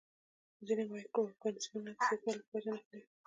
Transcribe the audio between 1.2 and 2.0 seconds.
ارګانیزمونه د